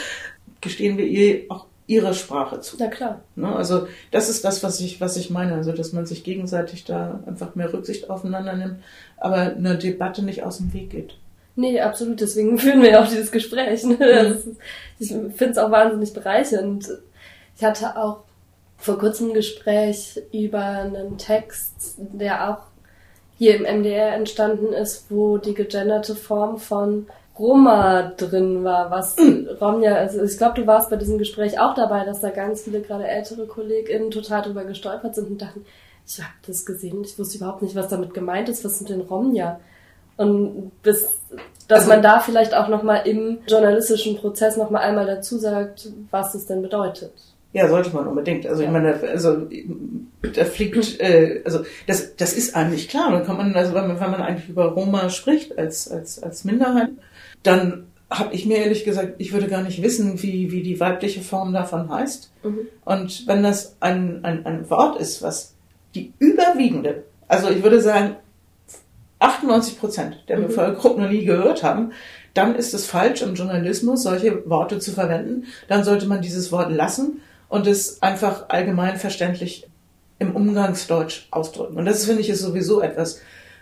[0.61, 2.77] gestehen wir ihr auch ihre Sprache zu.
[2.79, 3.23] Na klar.
[3.35, 3.55] Ne?
[3.57, 7.21] Also das ist das, was ich, was ich meine, also dass man sich gegenseitig da
[7.27, 8.77] einfach mehr Rücksicht aufeinander nimmt,
[9.17, 11.15] aber eine Debatte nicht aus dem Weg geht.
[11.57, 12.21] Nee, absolut.
[12.21, 13.83] Deswegen führen wir ja auch dieses Gespräch.
[13.85, 13.97] Ne?
[13.97, 14.49] Ist,
[14.99, 16.89] ich finde es auch wahnsinnig bereichernd.
[17.57, 18.19] Ich hatte auch
[18.77, 22.59] vor kurzem ein Gespräch über einen Text, der auch
[23.39, 27.07] hier im MDR entstanden ist, wo die gegenderte Form von
[27.39, 29.17] Roma drin war, was
[29.61, 32.81] Romja, also ich glaube, du warst bei diesem Gespräch auch dabei, dass da ganz viele
[32.81, 35.65] gerade ältere KollegInnen total drüber gestolpert sind und dachten,
[36.07, 39.03] ich habe das gesehen, ich wusste überhaupt nicht, was damit gemeint ist, was sind denn
[39.03, 39.61] Romja?
[40.17, 41.19] Und bis,
[41.69, 46.35] dass also, man da vielleicht auch nochmal im journalistischen Prozess nochmal einmal dazu sagt, was
[46.35, 47.13] es denn bedeutet.
[47.53, 48.47] Ja, sollte man unbedingt.
[48.47, 49.47] Also ich meine, also
[50.21, 53.13] da fliegt, äh, also das, das ist eigentlich klar.
[53.13, 56.45] Dann kann man, also wenn man, wenn man eigentlich über Roma spricht als als als
[56.45, 56.91] Minderheit,
[57.43, 61.21] dann habe ich mir ehrlich gesagt, ich würde gar nicht wissen, wie wie die weibliche
[61.21, 62.31] Form davon heißt.
[62.43, 62.59] Mhm.
[62.85, 65.55] Und wenn das ein, ein ein Wort ist, was
[65.95, 68.17] die überwiegende, also ich würde sagen
[69.19, 70.47] 98 Prozent der mhm.
[70.47, 71.93] Bevölkerung noch nie gehört haben,
[72.35, 75.47] dann ist es falsch im Journalismus solche Worte zu verwenden.
[75.67, 79.69] Dann sollte man dieses Wort lassen und es einfach allgemein verständlich
[80.19, 81.77] im Umgangsdeutsch ausdrücken.
[81.77, 83.21] Und das finde ich ist sowieso etwas,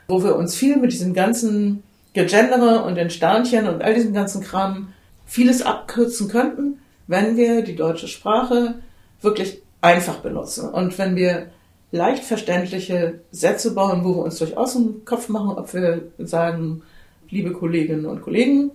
[0.09, 1.83] wo wir uns viel mit diesem ganzen
[2.17, 4.89] Gegendere und den Sternchen und all diesem ganzen Kram
[5.27, 8.77] vieles abkürzen könnten, wenn wir die deutsche Sprache
[9.21, 11.49] wirklich einfach benutzen und wenn wir
[11.93, 16.83] leicht verständliche Sätze bauen, wo wir uns durchaus im Kopf machen, ob wir sagen,
[17.29, 18.71] liebe Kolleginnen und Kollegen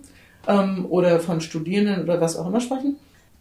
[0.46, 2.96] ähm, oder von Studierenden oder was auch immer sprechen.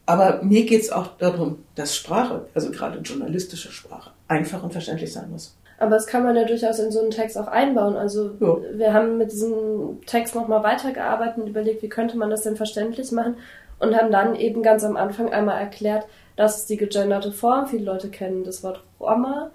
[0.07, 5.13] Aber mir geht es auch darum, dass Sprache, also gerade journalistische Sprache, einfach und verständlich
[5.13, 5.55] sein muss.
[5.81, 7.95] Aber das kann man ja durchaus in so einen Text auch einbauen.
[7.95, 8.57] Also ja.
[8.73, 13.11] wir haben mit diesem Text nochmal weitergearbeitet und überlegt, wie könnte man das denn verständlich
[13.11, 13.37] machen
[13.79, 17.65] und haben dann eben ganz am Anfang einmal erklärt, das ist die gegenderte Form.
[17.65, 19.49] Viele Leute kennen das Wort Roma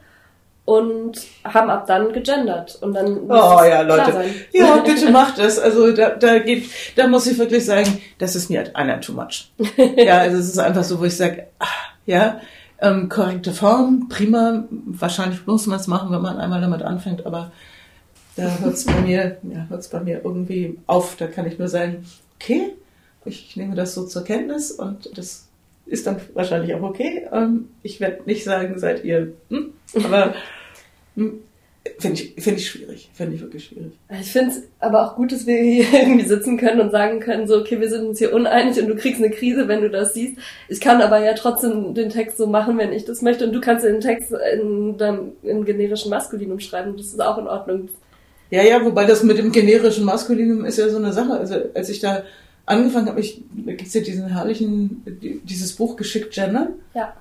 [0.64, 5.92] und haben ab dann gegendert und dann oh ja Leute ja bitte macht das also
[5.92, 6.64] da, da geht
[6.96, 9.52] da muss ich wirklich sagen das ist mir einer too much
[9.96, 11.66] ja also es ist einfach so wo ich sage ah,
[12.04, 12.40] ja
[12.80, 17.52] ähm, korrekte Form prima wahrscheinlich muss man es machen wenn man einmal damit anfängt aber
[18.36, 22.04] da hört es bei mir ja bei mir irgendwie auf da kann ich nur sagen
[22.36, 22.72] okay
[23.24, 25.46] ich nehme das so zur Kenntnis und das
[25.86, 27.26] ist dann wahrscheinlich auch okay.
[27.32, 29.72] Ähm, ich werde nicht sagen, seid ihr, hm?
[29.94, 30.34] aber
[31.14, 31.40] hm,
[31.98, 33.10] finde ich, find ich schwierig.
[33.12, 33.92] Finde ich wirklich schwierig.
[34.20, 37.46] Ich finde es aber auch gut, dass wir hier irgendwie sitzen können und sagen können,
[37.46, 40.14] so, okay, wir sind uns hier uneinig und du kriegst eine Krise, wenn du das
[40.14, 40.38] siehst.
[40.68, 43.60] Ich kann aber ja trotzdem den Text so machen, wenn ich das möchte und du
[43.60, 46.96] kannst den Text in deinem, im generischen Maskulinum schreiben.
[46.96, 47.88] Das ist auch in Ordnung.
[48.50, 51.32] Ja, ja, wobei das mit dem generischen Maskulinum ist ja so eine Sache.
[51.32, 52.22] Also als ich da
[52.64, 55.02] angefangen habe, ich, da gibt's ja diesen herrlichen,
[55.44, 56.74] dieses Buch Geschickt Gendern.
[56.94, 57.14] Ja.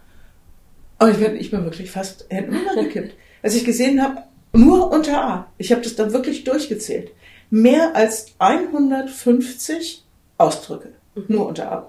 [0.97, 3.15] Aber ich, bin, ich bin wirklich fast Händen gekippt.
[3.43, 4.23] Als ich gesehen habe,
[4.56, 7.12] nur unter A, ich habe das da wirklich durchgezählt,
[7.50, 10.04] mehr als 150
[10.38, 11.24] Ausdrücke, mhm.
[11.28, 11.88] nur unter A.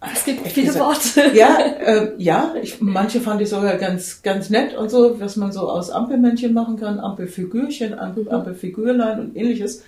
[0.00, 1.36] Es gibt viele gesagt, Worte.
[1.36, 2.54] Ja, äh, ja.
[2.62, 6.54] Ich, manche fand ich sogar ganz, ganz nett und so, was man so aus Ampelmännchen
[6.54, 8.30] machen kann, Ampelfigürchen, Ampel, mhm.
[8.30, 9.82] Ampelfigürlein und ähnliches.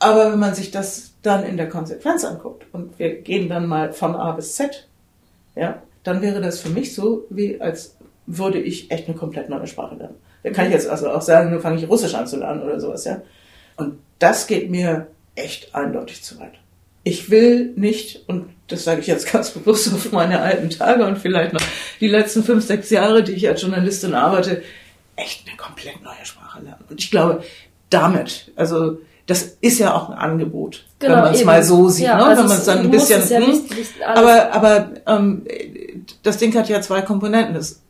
[0.00, 3.92] Aber wenn man sich das dann in der Konsequenz anguckt und wir gehen dann mal
[3.92, 4.88] von A bis Z,
[5.54, 7.96] ja, dann wäre das für mich so, wie als
[8.26, 10.16] würde ich echt eine komplett neue Sprache lernen.
[10.42, 12.80] Da kann ich jetzt also auch sagen, nur fange ich Russisch an zu lernen oder
[12.80, 13.20] sowas, ja.
[13.76, 16.52] Und das geht mir echt eindeutig zu weit.
[17.04, 21.18] Ich will nicht, und das sage ich jetzt ganz bewusst auf meine alten Tage und
[21.18, 21.62] vielleicht noch
[22.00, 24.62] die letzten fünf, sechs Jahre, die ich als Journalistin arbeite,
[25.16, 26.84] echt eine komplett neue Sprache lernen.
[26.88, 27.42] Und ich glaube,
[27.90, 32.06] damit, also das ist ja auch ein Angebot, genau, wenn man es mal so sieht,
[32.06, 32.24] ja, ne?
[32.24, 33.28] Also wenn man es dann ein bisschen.
[33.28, 35.44] Ja hm, nicht, nicht aber aber ähm,
[36.22, 37.54] das Ding hat ja zwei Komponenten.
[37.54, 37.82] Es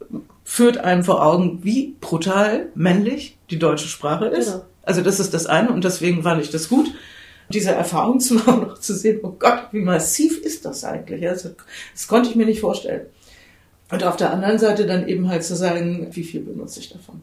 [0.49, 4.47] führt einem vor Augen, wie brutal männlich die deutsche Sprache ist.
[4.47, 4.65] Genau.
[4.83, 6.91] Also das ist das eine und deswegen fand ich das gut,
[7.51, 11.29] diese Erfahrung zu machen, noch zu sehen, oh Gott, wie massiv ist das eigentlich?
[11.29, 11.51] Also,
[11.93, 13.03] das konnte ich mir nicht vorstellen.
[13.91, 17.21] Und auf der anderen Seite dann eben halt zu sagen, wie viel benutze ich davon?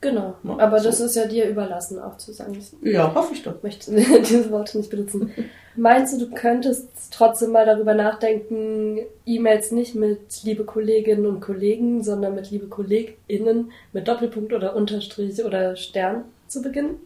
[0.00, 0.36] Genau.
[0.44, 0.88] Aber so.
[0.88, 2.56] das ist ja dir überlassen, auch zu sagen.
[2.82, 3.62] Ja, hoffe ich doch.
[3.62, 3.90] möchte
[4.28, 5.32] diese Worte nicht benutzen.
[5.76, 12.04] Meinst du, du könntest trotzdem mal darüber nachdenken, E-Mails nicht mit liebe Kolleginnen und Kollegen,
[12.04, 16.96] sondern mit liebe KollegInnen mit Doppelpunkt oder Unterstrich oder Stern zu beginnen?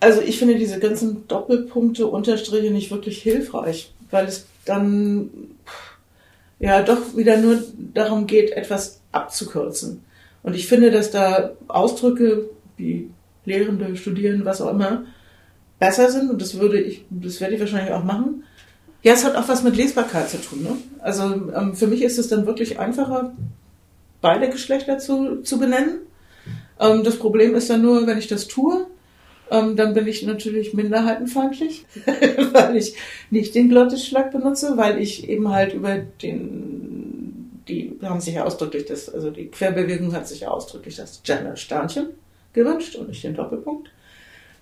[0.00, 5.30] Also ich finde diese ganzen Doppelpunkte, Unterstriche nicht wirklich hilfreich, weil es dann
[6.60, 7.62] ja doch wieder nur
[7.94, 10.04] darum geht, etwas abzukürzen.
[10.42, 13.10] Und ich finde, dass da Ausdrücke wie
[13.44, 15.04] Lehrende, Studierende, was auch immer,
[15.78, 18.44] besser sind und das würde ich, das werde ich wahrscheinlich auch machen.
[19.02, 20.62] Ja, es hat auch was mit Lesbarkeit zu tun.
[20.62, 20.76] Ne?
[21.00, 23.32] Also ähm, für mich ist es dann wirklich einfacher,
[24.20, 26.00] beide Geschlechter zu, zu benennen.
[26.80, 28.86] Ähm, das Problem ist dann nur, wenn ich das tue,
[29.50, 31.86] ähm, dann bin ich natürlich minderheitenfeindlich,
[32.52, 32.96] weil ich
[33.30, 36.77] nicht den Glottisschlag benutze, weil ich eben halt über den,
[37.68, 42.08] die haben sich ja ausdrücklich das, also die Querbewegung hat sich ja ausdrücklich das Gender-Sternchen
[42.52, 43.90] gewünscht und nicht den Doppelpunkt.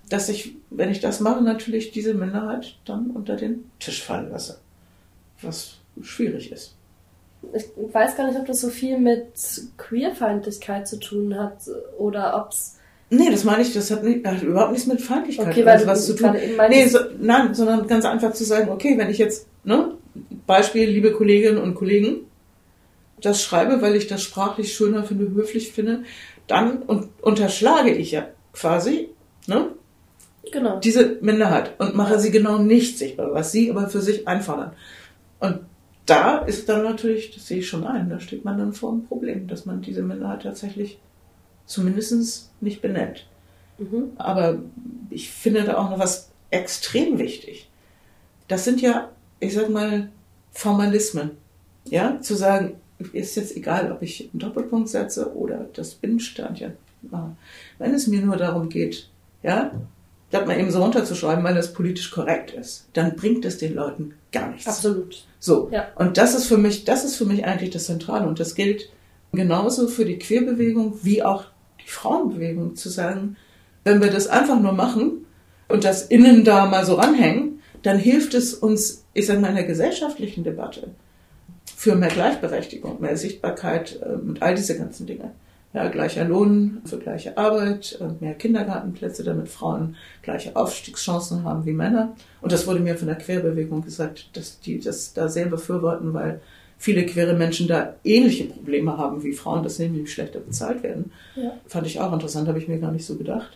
[0.09, 4.59] Dass ich, wenn ich das mache, natürlich diese Minderheit dann unter den Tisch fallen lasse.
[5.41, 6.75] Was schwierig ist.
[7.53, 9.27] Ich weiß gar nicht, ob das so viel mit
[9.77, 11.57] Queerfeindlichkeit zu tun hat
[11.97, 12.77] oder ob es.
[13.09, 16.05] Nee, das meine ich, das hat, nicht, hat überhaupt nichts mit Feindlichkeit Okay, weil was
[16.07, 16.35] zu tun.
[16.69, 19.93] Nee, so, nein, sondern ganz einfach zu sagen, okay, wenn ich jetzt, ne,
[20.45, 22.21] Beispiel, liebe Kolleginnen und Kollegen,
[23.21, 26.03] das schreibe, weil ich das sprachlich schöner finde, höflich finde,
[26.47, 29.09] dann und, unterschlage ich ja quasi,
[29.47, 29.69] ne,
[30.51, 30.79] Genau.
[30.79, 34.71] diese Minderheit und mache sie genau nicht sichtbar, was sie aber für sich einfordern.
[35.39, 35.59] Und
[36.05, 39.05] da ist dann natürlich, das sehe ich schon ein, da steht man dann vor einem
[39.05, 40.99] Problem, dass man diese Minderheit tatsächlich
[41.65, 43.27] zumindest nicht benennt.
[43.77, 44.11] Mhm.
[44.15, 44.59] Aber
[45.09, 47.69] ich finde da auch noch was extrem wichtig.
[48.47, 50.09] Das sind ja, ich sag mal,
[50.51, 51.31] Formalismen.
[51.89, 52.75] Ja, zu sagen,
[53.13, 57.35] ist jetzt egal, ob ich einen Doppelpunkt setze oder das Binnensternchen mache.
[57.77, 59.09] Wenn es mir nur darum geht,
[59.43, 59.71] ja,
[60.31, 64.13] das mal eben so runterzuschreiben, weil das politisch korrekt ist, dann bringt es den Leuten
[64.31, 64.67] gar nichts.
[64.67, 65.23] Absolut.
[65.39, 65.69] So.
[65.71, 65.87] Ja.
[65.95, 68.27] Und das ist für mich, das ist für mich eigentlich das Zentrale.
[68.27, 68.89] Und das gilt
[69.31, 71.45] genauso für die Queerbewegung wie auch
[71.83, 73.37] die Frauenbewegung zu sagen,
[73.83, 75.25] wenn wir das einfach nur machen
[75.69, 79.55] und das innen da mal so ranhängen, dann hilft es uns, ich sage mal, in
[79.55, 80.89] der gesellschaftlichen Debatte
[81.77, 85.31] für mehr Gleichberechtigung, mehr Sichtbarkeit äh, und all diese ganzen Dinge.
[85.73, 91.73] Ja, gleicher Lohn für gleiche Arbeit, äh, mehr Kindergartenplätze, damit Frauen gleiche Aufstiegschancen haben wie
[91.73, 92.15] Männer.
[92.41, 96.41] Und das wurde mir von der Querbewegung gesagt, dass die das da sehr befürworten, weil
[96.79, 101.11] viele queere Menschen da ähnliche Probleme haben wie Frauen, dass sie nämlich schlechter bezahlt werden.
[101.35, 101.59] Ja.
[101.67, 103.55] Fand ich auch interessant, habe ich mir gar nicht so gedacht.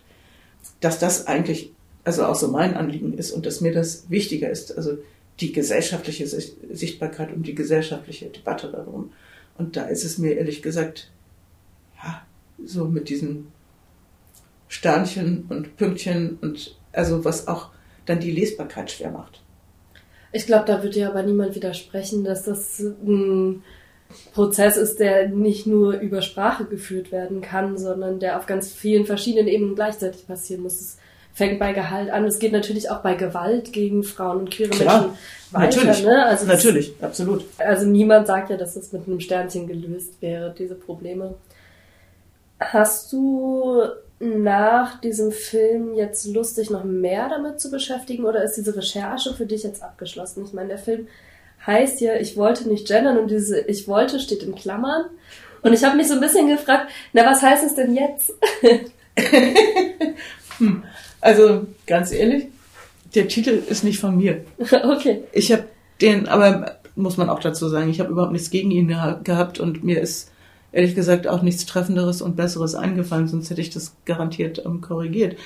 [0.80, 1.72] Dass das eigentlich,
[2.04, 5.00] also auch so mein Anliegen ist und dass mir das wichtiger ist, also
[5.42, 9.12] die gesellschaftliche Sicht- Sichtbarkeit und die gesellschaftliche Debatte darum.
[9.58, 11.12] Und da ist es mir ehrlich gesagt,
[12.04, 12.22] ja,
[12.64, 13.48] so mit diesen
[14.68, 17.70] Sternchen und Pünktchen und also was auch
[18.06, 19.42] dann die Lesbarkeit schwer macht.
[20.32, 23.64] Ich glaube, da wird dir aber niemand widersprechen, dass das ein
[24.34, 29.06] Prozess ist, der nicht nur über Sprache geführt werden kann, sondern der auf ganz vielen
[29.06, 30.80] verschiedenen Ebenen gleichzeitig passieren muss.
[30.80, 30.98] Es
[31.34, 32.26] fängt bei Gehalt an.
[32.26, 35.18] Es geht natürlich auch bei Gewalt gegen Frauen und queere Klar, Menschen
[35.52, 35.66] weiter.
[35.86, 36.26] natürlich, Ne?
[36.26, 37.46] Also das- natürlich, absolut.
[37.58, 41.36] Also niemand sagt ja, dass das mit einem Sternchen gelöst wäre, diese Probleme.
[42.60, 43.82] Hast du
[44.20, 49.34] nach diesem Film jetzt Lust, dich noch mehr damit zu beschäftigen oder ist diese Recherche
[49.34, 50.44] für dich jetzt abgeschlossen?
[50.46, 51.08] Ich meine, der Film
[51.66, 55.06] heißt ja, ich wollte nicht gendern und diese ich wollte steht in Klammern.
[55.64, 58.32] Und ich habe mich so ein bisschen gefragt, na, was heißt es denn jetzt?
[61.22, 62.46] Also ganz ehrlich,
[63.16, 64.44] der Titel ist nicht von mir.
[64.84, 65.22] okay.
[65.32, 65.66] Ich habe
[66.02, 69.60] den, aber muss man auch dazu sagen, ich habe überhaupt nichts gegen ihn geha- gehabt
[69.60, 70.32] und mir ist
[70.72, 75.38] ehrlich gesagt auch nichts Treffenderes und Besseres eingefallen, sonst hätte ich das garantiert ähm, korrigiert.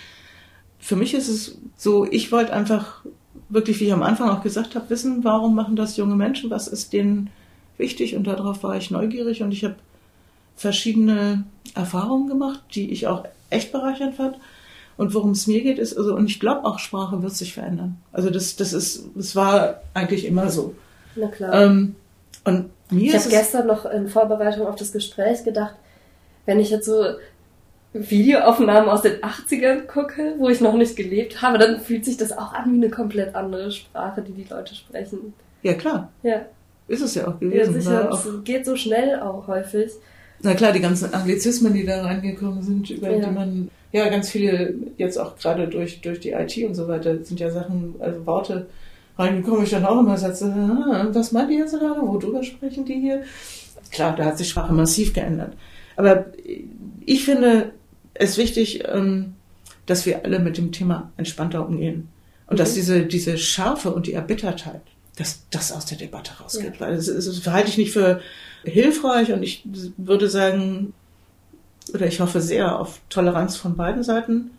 [0.79, 3.03] Für mich ist es so, ich wollte einfach
[3.49, 6.67] wirklich, wie ich am Anfang auch gesagt habe, wissen, warum machen das junge Menschen, was
[6.67, 7.29] ist denen
[7.77, 9.75] wichtig und darauf war ich neugierig und ich habe
[10.55, 14.37] verschiedene Erfahrungen gemacht, die ich auch echt bereichernd fand.
[14.97, 17.97] Und worum es mir geht, ist, also, und ich glaube auch, Sprache wird sich verändern.
[18.13, 20.73] Also das, das ist, das war eigentlich immer so.
[21.15, 21.53] Na klar.
[21.53, 21.95] Ähm,
[22.45, 25.75] und mir Ich habe es, gestern noch in Vorbereitung auf das Gespräch gedacht,
[26.45, 27.03] wenn ich jetzt so
[27.93, 32.31] Videoaufnahmen aus den 80ern gucke, wo ich noch nicht gelebt habe, dann fühlt sich das
[32.33, 35.33] auch an wie eine komplett andere Sprache, die die Leute sprechen.
[35.63, 36.41] ja klar, Ja,
[36.87, 37.73] ist es ja auch ja gewesen.
[37.81, 38.03] sicher.
[38.03, 38.11] ne?
[38.11, 39.91] Auch, Es geht so schnell auch häufig.
[40.41, 43.25] na klar, die ganzen Anglizismen, die da reingekommen sind, über Ja.
[43.27, 47.23] die man, ja, ganz viele, jetzt auch gerade durch, durch die IT und so weiter,
[47.23, 48.67] sind ja Sachen, also Worte
[49.17, 52.99] reingekommen, ich dann auch immer setze, ah, was meint ihr jetzt gerade, worüber sprechen die
[52.99, 53.23] hier?
[53.91, 55.53] Klar, da hat sich Sprache massiv geändert.
[55.95, 56.25] Aber
[57.05, 57.71] ich finde
[58.13, 59.35] es wichtig, ähm,
[59.85, 62.09] dass wir alle mit dem Thema entspannter umgehen.
[62.47, 64.81] Und dass diese, diese Schärfe und die Erbittertheit,
[65.15, 66.81] dass das aus der Debatte rausgeht.
[66.81, 68.19] Weil das, das halte ich nicht für
[68.65, 69.63] hilfreich und ich
[69.95, 70.93] würde sagen,
[71.93, 74.51] oder ich hoffe sehr auf Toleranz von beiden Seiten.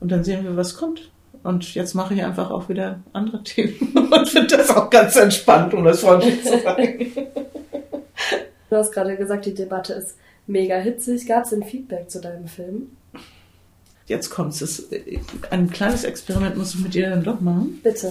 [0.00, 1.10] Und dann sehen wir, was kommt.
[1.42, 5.74] Und jetzt mache ich einfach auch wieder andere Themen und finde das auch ganz entspannt,
[5.74, 7.12] um das freundlich zu sagen.
[8.70, 10.16] Du hast gerade gesagt, die Debatte ist
[10.48, 11.28] mega hitzig.
[11.28, 12.88] Gab es denn Feedback zu deinem Film?
[14.06, 14.58] Jetzt kommt's.
[14.58, 14.88] Das,
[15.50, 17.78] ein kleines Experiment muss ich mit dir dann doch machen.
[17.84, 18.10] Bitte.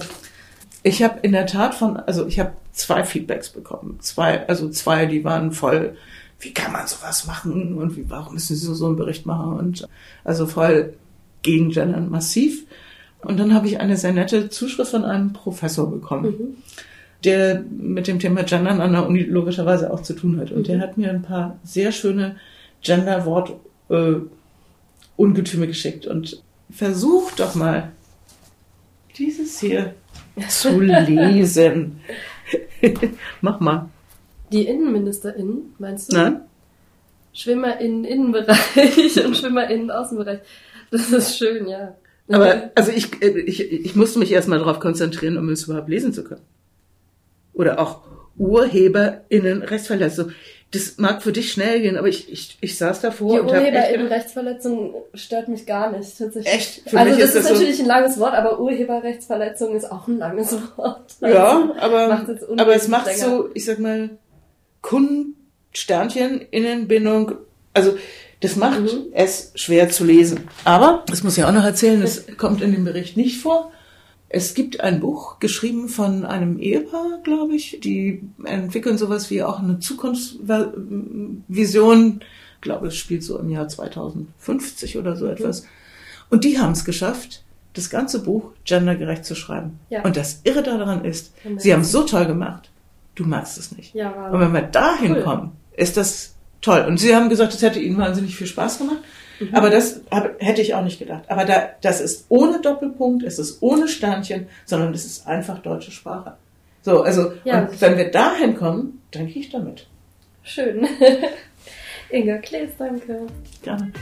[0.82, 3.98] Ich habe in der Tat von, also ich habe zwei Feedbacks bekommen.
[4.00, 5.98] Zwei, also zwei, die waren voll,
[6.40, 9.58] wie kann man sowas machen und wie, warum müssen Sie so, so einen Bericht machen
[9.58, 9.88] und
[10.24, 10.94] also voll
[11.42, 12.64] gegen Gendern massiv.
[13.22, 16.56] Und dann habe ich eine sehr nette Zuschrift von einem Professor bekommen, Mhm.
[17.24, 20.50] der mit dem Thema Gendern an der Uni logischerweise auch zu tun hat.
[20.50, 20.64] Und Mhm.
[20.64, 22.36] der hat mir ein paar sehr schöne
[22.82, 23.52] Gender-Wort
[23.90, 24.14] äh,
[25.16, 27.92] Ungetüme geschickt und versuch doch mal
[29.16, 29.94] dieses hier
[30.48, 32.00] zu lesen.
[33.40, 33.88] Mach mal.
[34.52, 36.16] Die InnenministerInnen, meinst du?
[36.16, 36.40] Nein?
[37.32, 40.40] Schwimmer in Innenbereich und Schwimmer in Außenbereich.
[40.90, 41.96] Das ist schön, ja.
[42.30, 46.12] Aber also ich, äh, ich, ich musste mich erstmal darauf konzentrieren, um es überhaupt lesen
[46.12, 46.42] zu können.
[47.52, 48.02] Oder auch
[48.38, 50.32] UrheberInnen Rechtsverletzung.
[50.70, 53.58] Das mag für dich schnell gehen, aber ich, ich, ich saß davor Die und habe
[53.58, 56.52] echt UrheberInnen gedacht, Rechtsverletzung stört mich gar nicht, tatsächlich.
[56.54, 56.90] Echt?
[56.90, 59.90] Für also mich das ist ist, das so- natürlich ein langes Wort, aber Urheberrechtsverletzung ist
[59.90, 61.14] auch ein langes Wort.
[61.20, 62.26] ja, aber,
[62.56, 63.18] aber es macht länger.
[63.18, 64.10] so, ich sag mal,
[64.84, 65.34] Kunden,
[65.72, 67.32] Sternchen, Innenbindung,
[67.72, 67.96] also
[68.40, 69.06] das macht Mhm.
[69.12, 70.40] es schwer zu lesen.
[70.64, 73.72] Aber, das muss ich auch noch erzählen, das kommt in dem Bericht nicht vor.
[74.28, 77.78] Es gibt ein Buch, geschrieben von einem Ehepaar, glaube ich.
[77.82, 82.20] Die entwickeln sowas wie auch eine Zukunftsvision.
[82.56, 85.18] Ich glaube, es spielt so im Jahr 2050 oder Mhm.
[85.18, 85.66] so etwas.
[86.30, 87.42] Und die haben es geschafft,
[87.74, 89.78] das ganze Buch gendergerecht zu schreiben.
[89.90, 90.02] Ja.
[90.02, 92.70] Und das Irre daran ist, sie haben es so toll gemacht,
[93.14, 93.94] du magst es nicht.
[93.94, 95.22] Ja, Und wenn wir dahin Cool.
[95.22, 96.84] kommen, ist das toll.
[96.88, 98.98] Und sie haben gesagt, es hätte ihnen wahnsinnig viel Spaß gemacht.
[99.40, 99.48] Mhm.
[99.54, 101.24] Aber das hab, hätte ich auch nicht gedacht.
[101.28, 105.90] Aber da, das ist ohne Doppelpunkt, es ist ohne Sternchen, sondern es ist einfach deutsche
[105.90, 106.34] Sprache.
[106.82, 107.60] So, also, Ja.
[107.62, 109.86] und wenn wir dahin kommen, dann gehe ich damit.
[110.42, 110.86] schön.
[112.10, 113.26] Inga Klees, danke.
[113.62, 113.92] Gerne.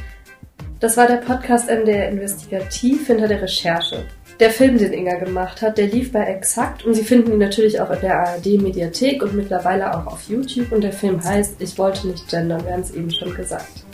[0.81, 4.05] Das war der Podcast MDR Investigativ hinter der Recherche.
[4.40, 7.81] Der Film, den Inga gemacht hat, der lief bei Exakt und Sie finden ihn natürlich
[7.81, 11.79] auch in der ARD Mediathek und mittlerweile auch auf YouTube und der Film heißt Ich
[11.79, 13.85] wollte nicht gendern, wir haben es eben schon gesagt.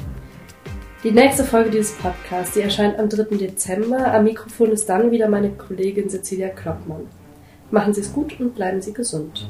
[1.04, 3.36] Die nächste Folge dieses Podcasts, die erscheint am 3.
[3.36, 4.12] Dezember.
[4.12, 7.06] Am Mikrofon ist dann wieder meine Kollegin Cecilia Kloppmann.
[7.70, 9.48] Machen Sie es gut und bleiben Sie gesund.